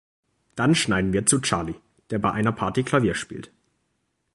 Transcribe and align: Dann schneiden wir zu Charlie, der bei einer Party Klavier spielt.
Dann 0.55 0.73
schneiden 0.73 1.13
wir 1.13 1.27
zu 1.27 1.41
Charlie, 1.41 1.75
der 2.09 2.17
bei 2.17 2.31
einer 2.31 2.51
Party 2.51 2.81
Klavier 2.81 3.13
spielt. 3.13 3.51